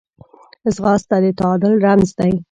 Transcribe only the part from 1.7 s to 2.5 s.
رمز دی